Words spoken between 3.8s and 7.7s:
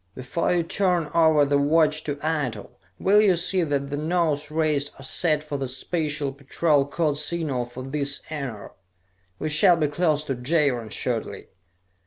the nose rays are set for the Special Patrol code signal